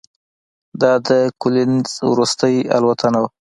دا 0.81 0.91
د 1.07 1.09
کولینز 1.41 1.91
وروستۍ 2.11 2.55
الوتنه 2.77 3.19
وه. 3.21 3.29